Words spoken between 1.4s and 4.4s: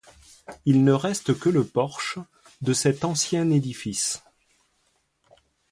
le porche de cet ancien édifice.